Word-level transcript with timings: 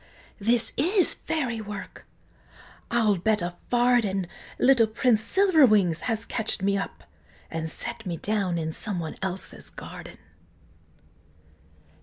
this 0.39 0.73
is 0.77 1.13
Fairy 1.13 1.61
work! 1.61 2.07
I'll 2.89 3.17
bet 3.17 3.43
a 3.43 3.53
farden, 3.69 4.25
Little 4.57 4.87
Prince 4.87 5.21
Silverwings 5.23 5.99
has 6.09 6.25
ketch'd 6.25 6.63
me 6.63 6.75
up, 6.75 7.03
And 7.51 7.69
set 7.69 8.03
me 8.07 8.17
down 8.17 8.57
in 8.57 8.71
some 8.73 8.99
one 8.99 9.15
else's 9.21 9.69
garden!" 9.69 10.17